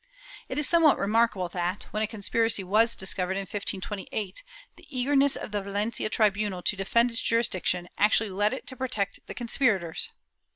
^ 0.01 0.03
It 0.49 0.57
is 0.57 0.67
somewhat 0.67 0.97
remarkable 0.97 1.47
that, 1.49 1.83
when 1.91 2.01
a 2.01 2.07
conspiracy 2.07 2.63
was 2.63 2.95
discovered 2.95 3.33
in 3.37 3.41
1528, 3.41 4.41
the 4.75 4.87
eagerness 4.89 5.35
of 5.35 5.51
the 5.51 5.61
Valencia 5.61 6.09
tribunal 6.09 6.63
to 6.63 6.75
defend 6.75 7.11
its 7.11 7.21
jurisdiction 7.21 7.87
actually 7.99 8.31
led 8.31 8.51
it 8.51 8.65
to 8.65 8.75
protect 8.75 9.19
the 9.27 9.35
conspirators. 9.35 10.09